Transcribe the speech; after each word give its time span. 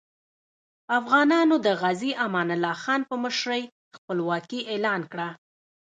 افغانانو 0.99 1.55
د 1.65 1.67
غازي 1.81 2.11
امان 2.25 2.49
الله 2.55 2.75
خان 2.83 3.01
په 3.09 3.15
مشرۍ 3.23 3.63
خپلواکي 3.97 4.59
اعلان 4.71 5.01
کړه. 5.11 5.29